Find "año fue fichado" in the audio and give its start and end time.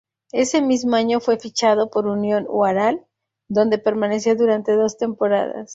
0.95-1.91